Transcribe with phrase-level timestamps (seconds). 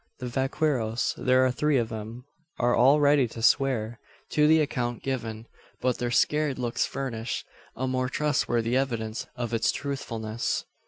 [0.17, 2.25] The vaqueros there are three of them
[2.57, 3.99] are all ready to swear
[4.31, 5.45] to the account given.
[5.79, 10.65] But their scared looks furnish a more trustworthy evidence of its truthfulness.